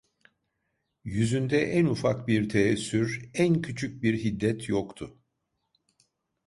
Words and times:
Yüzünde 1.03 1.61
en 1.67 1.85
ufak 1.85 2.27
bir 2.27 2.49
teessür, 2.49 3.29
en 3.33 3.61
küçük 3.61 4.03
bir 4.03 4.23
hiddet 4.23 4.69
yoktu. 4.69 5.19